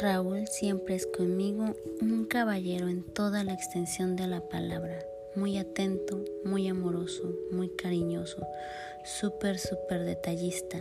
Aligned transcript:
Raúl 0.00 0.48
siempre 0.48 0.94
es 0.94 1.06
conmigo 1.06 1.74
un 2.00 2.24
caballero 2.24 2.88
en 2.88 3.02
toda 3.02 3.44
la 3.44 3.52
extensión 3.52 4.16
de 4.16 4.26
la 4.26 4.40
palabra, 4.40 4.98
muy 5.36 5.58
atento, 5.58 6.24
muy 6.42 6.68
amoroso, 6.68 7.34
muy 7.52 7.68
cariñoso, 7.68 8.38
súper, 9.04 9.58
súper 9.58 10.04
detallista, 10.04 10.78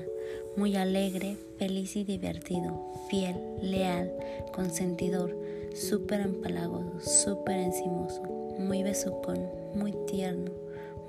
muy 0.55 0.78
alegre, 0.78 1.36
feliz 1.57 1.97
y 1.97 2.05
divertido, 2.05 2.79
fiel, 3.10 3.36
leal, 3.61 4.14
consentidor, 4.54 5.36
súper 5.75 6.21
empalagoso, 6.21 7.01
súper 7.01 7.57
encimoso, 7.57 8.21
muy 8.57 8.83
besucón, 8.83 9.50
muy 9.75 9.93
tierno, 10.07 10.51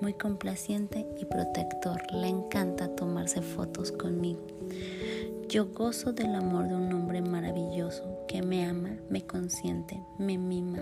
muy 0.00 0.14
complaciente 0.14 1.06
y 1.16 1.26
protector. 1.26 2.00
Le 2.12 2.26
encanta 2.26 2.88
tomarse 2.96 3.40
fotos 3.40 3.92
conmigo. 3.92 4.40
Yo 5.50 5.66
gozo 5.66 6.12
del 6.12 6.36
amor 6.36 6.68
de 6.68 6.76
un 6.76 6.92
hombre 6.92 7.22
maravilloso 7.22 8.24
que 8.28 8.40
me 8.40 8.64
ama, 8.64 8.90
me 9.08 9.26
consiente, 9.26 10.00
me 10.16 10.38
mima, 10.38 10.78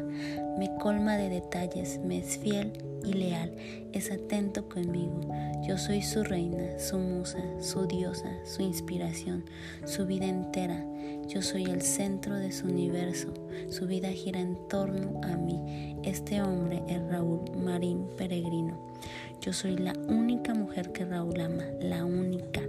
me 0.59 0.69
colma 0.79 1.17
de 1.17 1.31
detalles, 1.31 1.99
me 2.05 2.19
es 2.19 2.37
fiel 2.37 2.75
y 3.03 3.15
leal, 3.15 3.57
es 3.95 4.11
atento 4.11 4.69
conmigo. 4.69 5.23
Yo 5.67 5.79
soy 5.79 6.03
su 6.03 6.23
reina, 6.23 6.79
su 6.79 6.99
musa, 6.99 7.39
su 7.63 7.87
diosa, 7.87 8.29
su 8.45 8.61
inspiración, 8.61 9.47
su 9.87 10.05
vida 10.05 10.27
entera. 10.27 10.85
Yo 11.27 11.41
soy 11.41 11.65
el 11.65 11.81
centro 11.81 12.35
de 12.35 12.53
su 12.53 12.67
universo. 12.67 13.33
Su 13.71 13.87
vida 13.87 14.11
gira 14.11 14.39
en 14.39 14.59
torno 14.69 15.19
a 15.23 15.35
mí. 15.39 15.97
Este 16.03 16.43
hombre 16.43 16.83
es 16.89 17.01
Raúl 17.09 17.41
Marín 17.57 18.07
Peregrino. 18.19 18.79
Yo 19.41 19.55
soy 19.55 19.79
la 19.79 19.95
única 20.09 20.53
mujer 20.53 20.93
que 20.93 21.07
Raúl 21.07 21.41
ama, 21.41 21.65
la 21.81 22.05
única. 22.05 22.61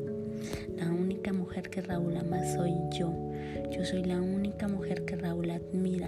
La 0.79 0.87
única 0.87 1.33
mujer 1.33 1.69
que 1.69 1.81
Raúl 1.81 2.15
ama 2.15 2.41
soy 2.55 2.73
yo. 2.91 3.11
Yo 3.69 3.83
soy 3.83 4.03
la 4.05 4.21
única 4.21 4.69
mujer 4.69 5.03
que 5.03 5.17
Raúl 5.17 5.51
admira. 5.51 6.07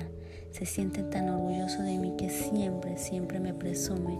Se 0.51 0.65
siente 0.65 1.03
tan 1.03 1.27
orgulloso 1.27 1.83
de 1.83 1.97
mí 1.97 2.15
que 2.17 2.29
siempre, 2.29 2.97
siempre 2.97 3.41
me 3.41 3.53
presume 3.53 4.17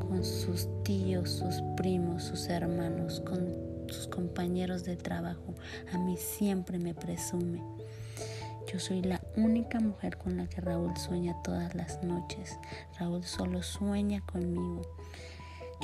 con 0.00 0.24
sus 0.24 0.68
tíos, 0.82 1.30
sus 1.30 1.62
primos, 1.76 2.24
sus 2.24 2.48
hermanos, 2.48 3.20
con 3.20 3.46
sus 3.88 4.08
compañeros 4.08 4.82
de 4.82 4.96
trabajo. 4.96 5.54
A 5.92 5.98
mí 5.98 6.16
siempre 6.16 6.80
me 6.80 6.94
presume. 6.94 7.62
Yo 8.72 8.80
soy 8.80 9.02
la 9.02 9.20
única 9.36 9.78
mujer 9.78 10.18
con 10.18 10.36
la 10.36 10.48
que 10.48 10.60
Raúl 10.60 10.96
sueña 10.96 11.40
todas 11.44 11.76
las 11.76 12.02
noches. 12.02 12.58
Raúl 12.98 13.22
solo 13.22 13.62
sueña 13.62 14.20
conmigo. 14.26 14.82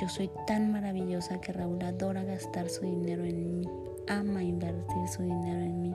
Yo 0.01 0.09
soy 0.09 0.31
tan 0.47 0.73
maravillosa 0.73 1.41
que 1.41 1.53
Raúl 1.53 1.83
adora 1.83 2.23
gastar 2.23 2.69
su 2.69 2.83
dinero 2.83 3.25
en 3.25 3.61
mí, 3.61 3.69
ama 4.09 4.42
invertir 4.42 5.09
su 5.09 5.23
dinero 5.23 5.61
en 5.61 5.83
mí. 5.83 5.95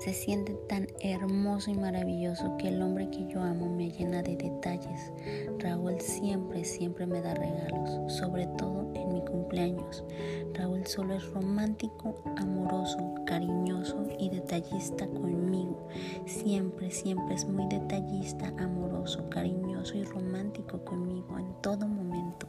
Se 0.00 0.12
siente 0.12 0.54
tan 0.68 0.86
hermoso 1.00 1.70
y 1.70 1.74
maravilloso 1.74 2.56
que 2.58 2.68
el 2.68 2.82
hombre 2.82 3.08
que 3.10 3.26
yo 3.26 3.40
amo 3.40 3.68
me 3.68 3.90
llena 3.90 4.22
de 4.22 4.36
detalles. 4.36 5.12
Raúl 5.58 6.00
siempre, 6.00 6.64
siempre 6.64 7.06
me 7.06 7.22
da 7.22 7.34
regalos, 7.34 8.12
sobre 8.12 8.46
todo 8.58 8.92
en 8.94 9.14
mi 9.14 9.24
cumpleaños. 9.24 10.04
Raúl 10.52 10.86
solo 10.86 11.14
es 11.14 11.26
romántico, 11.30 12.22
amoroso, 12.36 12.98
cariñoso 13.24 14.06
y 14.18 14.28
detallista 14.28 15.06
conmigo. 15.06 15.88
Siempre, 16.26 16.90
siempre 16.90 17.34
es 17.34 17.46
muy 17.46 17.66
detallista, 17.68 18.52
amoroso, 18.58 19.30
cariñoso 19.30 19.96
y 19.96 20.04
romántico 20.04 20.84
conmigo 20.84 21.38
en 21.38 21.54
todo 21.62 21.86
momento. 21.86 22.46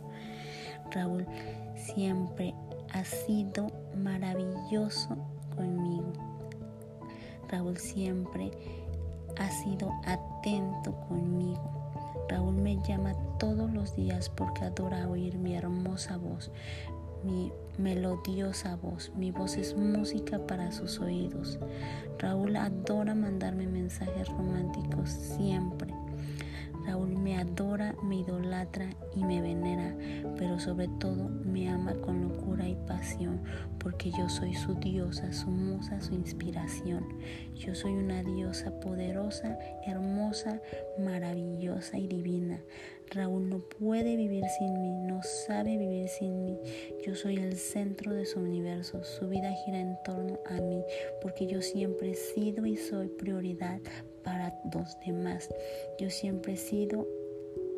Raúl 0.91 1.25
siempre 1.75 2.53
ha 2.95 3.03
sido 3.03 3.67
maravilloso 3.97 5.17
conmigo. 5.53 6.13
Raúl 7.49 7.77
siempre 7.77 8.52
ha 9.37 9.49
sido 9.52 9.92
atento 10.05 10.93
conmigo. 11.09 11.92
Raúl 12.30 12.55
me 12.55 12.77
llama 12.87 13.14
todos 13.37 13.70
los 13.73 13.93
días 13.97 14.30
porque 14.30 14.64
adora 14.64 15.09
oír 15.09 15.37
mi 15.37 15.55
hermosa 15.55 16.15
voz, 16.15 16.52
mi 17.25 17.52
melodiosa 17.77 18.77
voz. 18.77 19.11
Mi 19.17 19.30
voz 19.30 19.58
es 19.58 19.75
música 19.75 20.39
para 20.47 20.71
sus 20.71 21.02
oídos. 21.02 21.59
Raúl 22.17 22.55
adora 22.55 23.14
mandarme 23.14 23.67
mensajes 23.67 24.30
románticos 24.30 25.09
siempre. 25.09 25.93
Raúl 26.85 27.17
me 27.17 27.37
adora, 27.37 27.95
me 28.03 28.17
idolatra 28.17 28.89
y 29.15 29.23
me 29.23 29.41
venera, 29.41 29.95
pero 30.37 30.59
sobre 30.59 30.87
todo 30.99 31.29
me 31.29 31.67
ama 31.69 31.93
con 31.95 32.21
locura 32.21 32.67
y 32.67 32.75
pasión, 32.87 33.41
porque 33.79 34.11
yo 34.11 34.29
soy 34.29 34.53
su 34.53 34.75
diosa, 34.75 35.33
su 35.33 35.49
musa, 35.49 35.99
su 36.01 36.13
inspiración. 36.13 37.05
Yo 37.55 37.73
soy 37.73 37.93
una 37.93 38.21
diosa 38.23 38.71
poderosa, 38.79 39.57
hermosa, 39.85 40.61
maravillosa 40.99 41.97
y 41.97 42.07
divina. 42.07 42.61
Raúl 43.11 43.49
no 43.49 43.59
puede 43.59 44.15
vivir 44.15 44.43
sin 44.59 44.81
mí, 44.81 44.91
no 45.07 45.21
sabe 45.23 45.77
vivir 45.77 46.07
sin 46.07 46.45
mí. 46.45 46.59
Yo 47.05 47.15
soy 47.15 47.37
el 47.37 47.55
centro 47.55 48.13
de 48.13 48.25
su 48.25 48.39
universo, 48.39 49.03
su 49.03 49.27
vida 49.27 49.52
gira 49.63 49.79
en 49.79 49.97
torno 50.03 50.39
a 50.45 50.61
mí, 50.61 50.83
porque 51.21 51.47
yo 51.47 51.61
siempre 51.61 52.11
he 52.11 52.15
sido 52.15 52.65
y 52.65 52.77
soy 52.77 53.07
prioridad 53.07 53.79
para 54.25 54.53
los 54.73 54.99
demás. 55.05 55.49
Yo 55.97 56.09
siempre 56.09 56.53
he 56.53 56.58
sido 56.58 57.08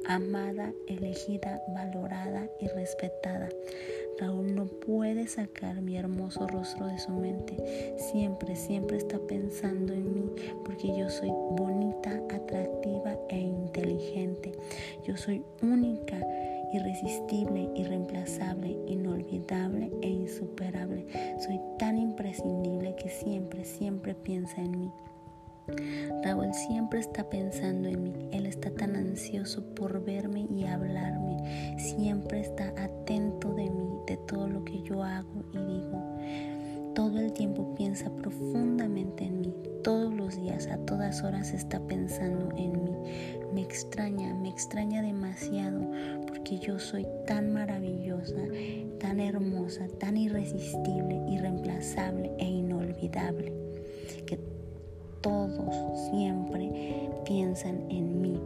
amada, 0.07 0.73
elegida, 0.87 1.61
valorada 1.67 2.49
y 2.59 2.67
respetada. 2.69 3.49
Raúl 4.19 4.55
no 4.55 4.65
puede 4.65 5.27
sacar 5.27 5.81
mi 5.81 5.97
hermoso 5.97 6.47
rostro 6.47 6.87
de 6.87 6.97
su 6.97 7.11
mente. 7.11 7.95
Siempre, 7.97 8.55
siempre 8.55 8.97
está 8.97 9.19
pensando 9.19 9.93
en 9.93 10.13
mí 10.13 10.31
porque 10.65 10.87
yo 10.97 11.09
soy 11.09 11.29
bonita, 11.29 12.11
atractiva 12.33 13.15
e 13.29 13.37
inteligente. 13.37 14.53
Yo 15.05 15.15
soy 15.17 15.43
única, 15.61 16.17
irresistible, 16.73 17.69
irreemplazable, 17.75 18.75
inolvidable 18.87 19.91
e 20.01 20.09
insuperable. 20.09 21.05
Soy 21.39 21.59
tan 21.77 21.97
imprescindible 21.97 22.95
que 22.95 23.09
siempre, 23.09 23.65
siempre 23.65 24.15
piensa 24.15 24.61
en 24.61 24.79
mí. 24.79 24.91
Raúl 26.23 26.53
siempre 26.53 26.99
está 26.99 27.29
pensando 27.29 27.89
en 27.89 28.03
mí, 28.03 28.13
él 28.31 28.45
está 28.45 28.69
tan 28.71 28.95
ansioso 28.95 29.61
por 29.75 30.03
verme 30.03 30.47
y 30.49 30.65
hablarme, 30.65 31.75
siempre 31.77 32.39
está 32.39 32.73
atento 32.77 33.53
de 33.53 33.69
mí, 33.69 33.89
de 34.07 34.17
todo 34.27 34.47
lo 34.47 34.63
que 34.63 34.81
yo 34.83 35.03
hago 35.03 35.43
y 35.53 35.57
digo. 35.57 36.17
Todo 36.95 37.19
el 37.19 37.33
tiempo 37.33 37.75
piensa 37.75 38.09
profundamente 38.15 39.25
en 39.25 39.41
mí, 39.41 39.53
todos 39.83 40.13
los 40.13 40.37
días, 40.37 40.67
a 40.67 40.77
todas 40.77 41.21
horas 41.23 41.53
está 41.53 41.79
pensando 41.81 42.49
en 42.57 42.83
mí. 42.83 42.95
Me 43.53 43.61
extraña, 43.61 44.33
me 44.33 44.49
extraña 44.49 45.01
demasiado 45.01 45.81
porque 46.27 46.59
yo 46.59 46.79
soy 46.79 47.05
tan 47.27 47.53
maravillosa, 47.53 48.41
tan 48.99 49.19
hermosa, 49.19 49.87
tan 49.99 50.17
irresistible, 50.17 51.21
irreemplazable 51.29 52.31
e 52.39 52.45
inolvidable 52.45 53.53
todos 55.21 55.75
siempre 56.09 57.09
piensan 57.25 57.89
en 57.89 58.21
mí. 58.21 58.39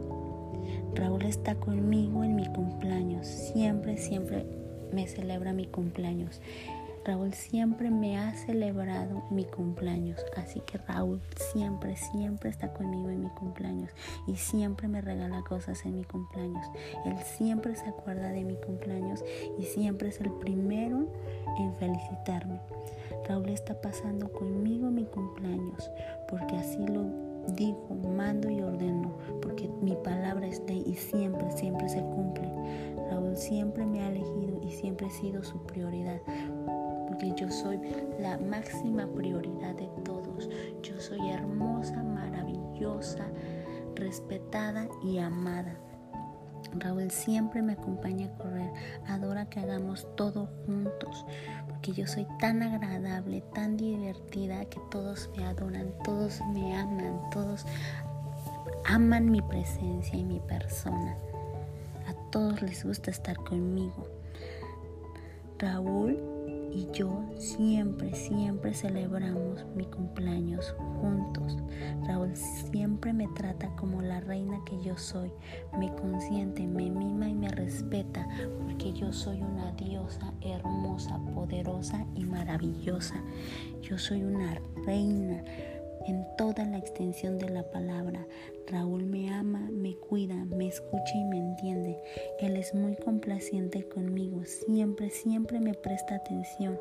Raúl 0.94 1.22
está 1.22 1.54
conmigo 1.54 2.22
en 2.24 2.36
mi 2.36 2.46
cumpleaños, 2.46 3.26
siempre, 3.26 3.96
siempre 3.96 4.44
me 4.92 5.06
celebra 5.06 5.52
mi 5.52 5.66
cumpleaños. 5.66 6.40
Raúl 7.04 7.32
siempre 7.34 7.90
me 7.90 8.16
ha 8.16 8.32
celebrado 8.32 9.24
mi 9.30 9.44
cumpleaños, 9.44 10.24
así 10.36 10.60
que 10.60 10.78
Raúl 10.78 11.20
siempre, 11.52 11.96
siempre 11.96 12.48
está 12.50 12.72
conmigo 12.72 13.10
en 13.10 13.24
mi 13.24 13.28
cumpleaños 13.30 13.90
y 14.28 14.36
siempre 14.36 14.86
me 14.86 15.00
regala 15.00 15.42
cosas 15.42 15.84
en 15.84 15.96
mi 15.96 16.04
cumpleaños. 16.04 16.64
Él 17.04 17.16
siempre 17.36 17.74
se 17.74 17.88
acuerda 17.88 18.30
de 18.30 18.44
mi 18.44 18.54
cumpleaños 18.54 19.24
y 19.58 19.64
siempre 19.64 20.10
es 20.10 20.20
el 20.20 20.30
primero 20.30 21.08
en 21.58 21.74
felicitarme. 21.74 22.60
Raúl 23.28 23.48
está 23.48 23.80
pasando 23.80 24.32
conmigo 24.32 24.90
mi 24.90 25.04
cumpleaños 25.04 25.90
porque 26.32 26.56
así 26.56 26.86
lo 26.86 27.04
digo, 27.58 27.94
mando 28.16 28.48
y 28.48 28.62
ordeno, 28.62 29.12
porque 29.42 29.68
mi 29.82 29.94
palabra 29.96 30.46
es 30.46 30.62
ley 30.66 30.82
y 30.86 30.94
siempre, 30.94 31.50
siempre 31.52 31.86
se 31.90 32.00
cumple. 32.00 32.50
Raúl 33.10 33.36
siempre 33.36 33.84
me 33.84 34.00
ha 34.00 34.08
elegido 34.08 34.58
y 34.66 34.70
siempre 34.70 35.08
he 35.08 35.10
sido 35.10 35.44
su 35.44 35.58
prioridad 35.66 36.22
porque 37.12 37.34
yo 37.36 37.50
soy 37.50 37.78
la 38.18 38.38
máxima 38.38 39.06
prioridad 39.06 39.74
de 39.74 39.86
todos. 40.02 40.48
Yo 40.82 40.98
soy 40.98 41.28
hermosa, 41.28 42.02
maravillosa, 42.02 43.26
respetada 43.94 44.88
y 45.04 45.18
amada. 45.18 45.76
Raúl 46.78 47.10
siempre 47.10 47.62
me 47.62 47.74
acompaña 47.74 48.26
a 48.26 48.38
correr, 48.38 48.72
adora 49.06 49.46
que 49.46 49.60
hagamos 49.60 50.06
todo 50.16 50.48
juntos, 50.66 51.26
porque 51.68 51.92
yo 51.92 52.06
soy 52.06 52.26
tan 52.40 52.62
agradable, 52.62 53.42
tan 53.54 53.76
divertida 53.76 54.64
que 54.66 54.80
todos 54.90 55.30
me 55.36 55.44
adoran, 55.44 55.92
todos 56.04 56.40
me 56.52 56.74
aman, 56.74 57.20
todos 57.30 57.66
aman 58.86 59.30
mi 59.30 59.42
presencia 59.42 60.18
y 60.18 60.24
mi 60.24 60.40
persona. 60.40 61.16
A 62.06 62.14
todos 62.30 62.62
les 62.62 62.84
gusta 62.84 63.10
estar 63.10 63.36
conmigo. 63.36 64.06
Raúl 65.58 66.31
y 66.74 66.88
yo 66.92 67.22
siempre, 67.36 68.14
siempre 68.14 68.72
celebramos 68.72 69.64
mi 69.74 69.84
cumpleaños 69.84 70.74
juntos. 71.00 71.58
Raúl 72.06 72.34
siempre 72.34 73.12
me 73.12 73.28
trata 73.28 73.74
como 73.76 74.00
la 74.00 74.20
reina 74.20 74.58
que 74.64 74.82
yo 74.82 74.96
soy, 74.96 75.30
me 75.78 75.92
consiente, 75.94 76.66
me 76.66 76.90
mima 76.90 77.28
y 77.28 77.34
me 77.34 77.48
respeta 77.48 78.26
porque 78.62 78.92
yo 78.92 79.12
soy 79.12 79.42
una 79.42 79.72
diosa 79.72 80.32
hermosa, 80.40 81.18
poderosa 81.34 82.06
y 82.14 82.24
maravillosa. 82.24 83.16
Yo 83.82 83.98
soy 83.98 84.22
una 84.22 84.60
reina 84.86 85.44
en 86.06 86.26
toda 86.36 86.64
la 86.64 86.78
extensión 86.78 87.38
de 87.38 87.48
la 87.48 87.62
palabra. 87.64 88.26
Raúl 88.66 89.04
me 89.04 89.30
ama, 89.32 89.68
me 89.70 89.96
cuida, 89.96 90.44
me 90.46 90.68
escucha 90.68 91.14
y 91.14 91.24
me 91.24 91.38
entiende. 91.38 91.98
Él 92.40 92.56
es 92.56 92.74
muy 92.74 92.96
complaciente 92.96 93.88
conmigo, 93.88 94.44
siempre, 94.44 95.10
siempre 95.10 95.60
me 95.60 95.74
presta 95.74 96.16
atención 96.16 96.78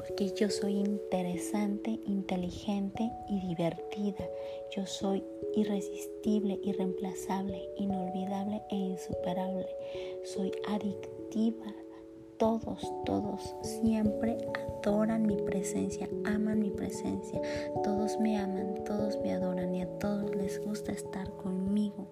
porque 0.00 0.32
yo 0.34 0.48
soy 0.48 0.76
interesante, 0.76 2.00
inteligente 2.06 3.12
y 3.28 3.38
divertida. 3.40 4.28
Yo 4.74 4.86
soy 4.86 5.22
irresistible, 5.54 6.58
irreemplazable, 6.64 7.68
inolvidable 7.76 8.62
e 8.70 8.76
insuperable. 8.76 9.66
Soy 10.24 10.52
adictiva, 10.68 11.74
todos, 12.40 12.90
todos 13.04 13.54
siempre 13.60 14.38
adoran 14.82 15.26
mi 15.26 15.36
presencia, 15.36 16.08
aman 16.24 16.58
mi 16.58 16.70
presencia. 16.70 17.38
Todos 17.84 18.18
me 18.18 18.38
aman, 18.38 18.82
todos 18.86 19.18
me 19.22 19.34
adoran 19.34 19.74
y 19.74 19.82
a 19.82 19.98
todos 19.98 20.34
les 20.34 20.58
gusta 20.64 20.90
estar 20.90 21.30
conmigo. 21.32 22.06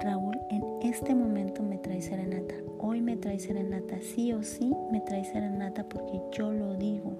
Raúl 0.00 0.38
en 0.50 0.62
este 0.82 1.16
momento 1.16 1.64
me 1.64 1.78
trae 1.78 2.00
serenata. 2.00 2.54
Hoy 2.78 3.00
me 3.00 3.16
trae 3.16 3.40
serenata, 3.40 4.00
sí 4.00 4.32
o 4.32 4.44
sí 4.44 4.72
me 4.92 5.00
trae 5.00 5.24
serenata 5.24 5.82
porque 5.82 6.20
yo 6.30 6.52
lo 6.52 6.74
digo, 6.74 7.10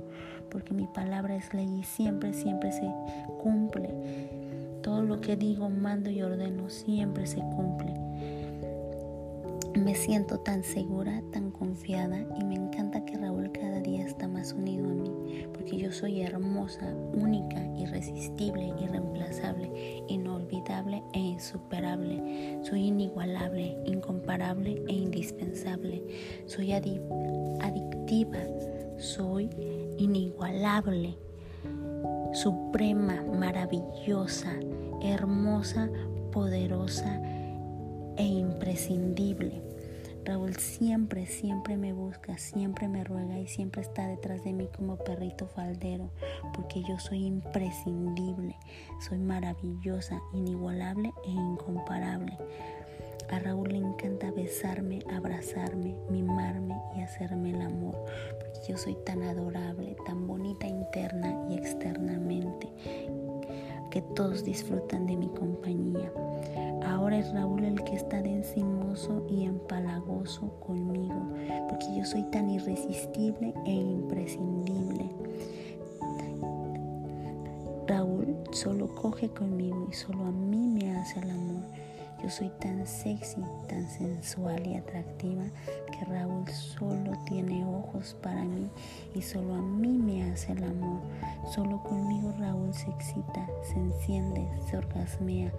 porque 0.50 0.72
mi 0.72 0.86
palabra 0.86 1.34
es 1.34 1.52
ley 1.52 1.80
y 1.80 1.82
siempre, 1.82 2.32
siempre 2.32 2.70
se 2.70 2.88
cumple. 3.42 3.90
Todo 4.82 5.02
lo 5.02 5.20
que 5.20 5.34
digo, 5.34 5.68
mando 5.68 6.10
y 6.10 6.22
ordeno, 6.22 6.70
siempre 6.70 7.26
se 7.26 7.40
cumple. 7.40 8.09
Me 9.74 9.94
siento 9.94 10.40
tan 10.40 10.64
segura, 10.64 11.22
tan 11.32 11.52
confiada 11.52 12.26
y 12.38 12.44
me 12.44 12.56
encanta 12.56 13.04
que 13.04 13.16
Raúl 13.16 13.52
cada 13.52 13.80
día 13.80 14.04
está 14.04 14.26
más 14.26 14.52
unido 14.52 14.86
a 14.86 14.94
mí, 14.94 15.46
porque 15.52 15.76
yo 15.76 15.92
soy 15.92 16.22
hermosa, 16.22 16.92
única, 17.12 17.64
irresistible, 17.76 18.74
irreemplazable, 18.80 20.02
inolvidable 20.08 21.04
e 21.12 21.20
insuperable. 21.20 22.58
Soy 22.64 22.88
inigualable, 22.88 23.76
incomparable 23.86 24.82
e 24.88 24.92
indispensable. 24.92 26.02
Soy 26.46 26.72
adictiva, 26.72 28.38
soy 28.98 29.50
inigualable, 29.98 31.16
suprema, 32.32 33.22
maravillosa, 33.22 34.52
hermosa, 35.00 35.88
poderosa 36.32 37.20
e 38.20 38.24
imprescindible. 38.24 39.62
Raúl 40.26 40.54
siempre, 40.56 41.24
siempre 41.24 41.78
me 41.78 41.94
busca, 41.94 42.36
siempre 42.36 42.86
me 42.86 43.02
ruega 43.02 43.38
y 43.38 43.46
siempre 43.46 43.80
está 43.80 44.06
detrás 44.06 44.44
de 44.44 44.52
mí 44.52 44.68
como 44.76 44.98
perrito 44.98 45.46
faldero, 45.46 46.10
porque 46.52 46.82
yo 46.86 46.98
soy 46.98 47.24
imprescindible, 47.24 48.56
soy 49.08 49.18
maravillosa, 49.18 50.20
inigualable 50.34 51.10
e 51.24 51.30
incomparable. 51.30 52.36
A 53.30 53.38
Raúl 53.38 53.68
le 53.70 53.78
encanta 53.78 54.30
besarme, 54.32 54.98
abrazarme, 55.10 55.94
mimarme 56.10 56.76
y 56.96 57.00
hacerme 57.00 57.50
el 57.50 57.62
amor, 57.62 58.04
porque 58.38 58.60
yo 58.68 58.76
soy 58.76 58.96
tan 59.06 59.22
adorable, 59.22 59.96
tan 60.04 60.26
bonita 60.26 60.66
interna 60.66 61.46
y 61.48 61.56
externamente, 61.56 62.68
que 63.90 64.02
todos 64.02 64.44
disfrutan 64.44 65.06
de 65.06 65.16
mi 65.16 65.28
compañía. 65.28 66.12
Ahora 66.86 67.18
es 67.18 67.32
Raúl 67.32 67.64
el 67.64 67.82
que 67.84 67.96
está 67.96 68.22
de 68.22 68.36
encimoso 68.36 69.26
y 69.28 69.44
empalagoso 69.44 70.48
conmigo, 70.60 71.28
porque 71.68 71.86
yo 71.96 72.04
soy 72.04 72.22
tan 72.30 72.50
irresistible 72.50 73.52
e 73.66 73.72
imprescindible. 73.72 75.10
Raúl 77.86 78.36
solo 78.52 78.94
coge 78.94 79.28
conmigo 79.28 79.88
y 79.90 79.94
solo 79.94 80.24
a 80.24 80.30
mí 80.30 80.66
me 80.68 80.96
hace 80.96 81.20
el 81.20 81.30
amor. 81.30 81.64
Yo 82.22 82.28
soy 82.28 82.50
tan 82.60 82.86
sexy, 82.86 83.40
tan 83.66 83.88
sensual 83.88 84.66
y 84.66 84.74
atractiva 84.74 85.44
Raúl 86.04 86.48
solo 86.48 87.12
tiene 87.26 87.64
ojos 87.64 88.16
para 88.22 88.44
mí 88.44 88.68
y 89.14 89.22
solo 89.22 89.54
a 89.54 89.62
mí 89.62 89.98
me 89.98 90.30
hace 90.30 90.52
el 90.52 90.64
amor. 90.64 91.00
Solo 91.54 91.82
conmigo 91.82 92.32
Raúl 92.38 92.72
se 92.72 92.90
excita, 92.90 93.46
se 93.62 93.78
enciende, 93.78 94.48
se 94.68 94.76
orgasmea. 94.76 95.52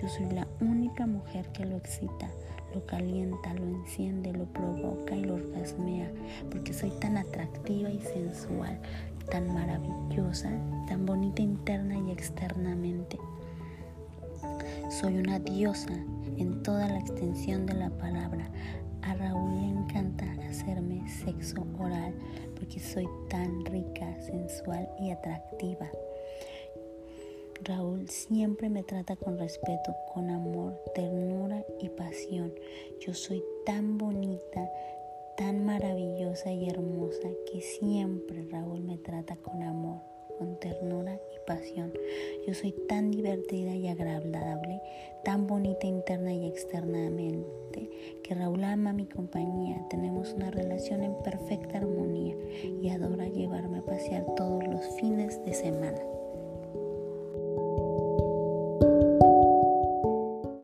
Yo 0.00 0.08
soy 0.08 0.26
la 0.30 0.46
única 0.60 1.06
mujer 1.06 1.50
que 1.52 1.64
lo 1.64 1.76
excita, 1.76 2.28
lo 2.74 2.84
calienta, 2.86 3.54
lo 3.54 3.66
enciende, 3.66 4.32
lo 4.32 4.44
provoca 4.46 5.14
y 5.16 5.24
lo 5.24 5.34
orgasmea, 5.34 6.10
porque 6.50 6.72
soy 6.72 6.90
tan 7.00 7.16
atractiva 7.16 7.90
y 7.90 8.00
sensual, 8.00 8.78
tan 9.30 9.52
maravillosa, 9.52 10.50
tan 10.86 11.06
bonita 11.06 11.42
interna 11.42 11.96
y 11.98 12.10
externamente. 12.10 13.18
Soy 14.90 15.18
una 15.18 15.38
diosa 15.38 15.92
en 16.38 16.62
toda 16.62 16.88
la 16.88 16.98
extensión 16.98 17.66
de 17.66 17.74
la 17.74 17.90
palabra. 17.90 18.48
A 19.02 19.14
Raúl 19.14 19.54
le 19.56 19.68
encanta 19.68 20.24
hacerme 20.48 21.08
sexo 21.08 21.66
oral 21.78 22.14
porque 22.54 22.80
soy 22.80 23.06
tan 23.28 23.64
rica, 23.66 24.20
sensual 24.20 24.88
y 25.00 25.10
atractiva. 25.10 25.90
Raúl 27.64 28.08
siempre 28.08 28.68
me 28.68 28.82
trata 28.82 29.16
con 29.16 29.38
respeto, 29.38 29.94
con 30.12 30.30
amor, 30.30 30.80
ternura 30.94 31.64
y 31.80 31.88
pasión. 31.88 32.52
Yo 33.00 33.14
soy 33.14 33.42
tan 33.66 33.98
bonita, 33.98 34.70
tan 35.36 35.64
maravillosa 35.64 36.52
y 36.52 36.68
hermosa 36.68 37.28
que 37.50 37.60
siempre 37.60 38.46
Raúl 38.50 38.80
me 38.80 38.98
trata 38.98 39.36
con 39.36 39.62
amor 39.62 40.17
con 40.38 40.58
ternura 40.60 41.20
y 41.34 41.46
pasión. 41.46 41.92
Yo 42.46 42.54
soy 42.54 42.72
tan 42.88 43.10
divertida 43.10 43.74
y 43.74 43.88
agradable, 43.88 44.80
tan 45.24 45.46
bonita 45.46 45.86
interna 45.86 46.32
y 46.32 46.46
externamente, 46.46 47.90
que 48.22 48.34
Raúl 48.34 48.64
ama 48.64 48.92
mi 48.92 49.06
compañía. 49.06 49.84
Tenemos 49.90 50.32
una 50.32 50.50
relación 50.50 51.02
en 51.02 51.14
perfecta 51.22 51.78
armonía 51.78 52.36
y 52.82 52.88
adora 52.88 53.28
llevarme 53.28 53.78
a 53.78 53.84
pasear 53.84 54.24
todos 54.36 54.66
los 54.66 55.00
fines 55.00 55.44
de 55.44 55.54
semana. 55.54 56.17